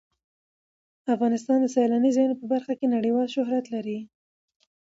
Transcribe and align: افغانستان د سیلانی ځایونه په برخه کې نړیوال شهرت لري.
افغانستان 1.13 1.57
د 1.61 1.67
سیلانی 1.75 2.11
ځایونه 2.15 2.35
په 2.37 2.45
برخه 2.53 2.73
کې 2.79 2.93
نړیوال 2.95 3.27
شهرت 3.35 3.65
لري. 3.75 3.97